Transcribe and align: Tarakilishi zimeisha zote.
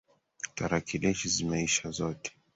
Tarakilishi 0.55 1.29
zimeisha 1.35 1.91
zote. 1.99 2.31